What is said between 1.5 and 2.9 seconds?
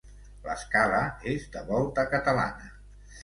de volta catalana.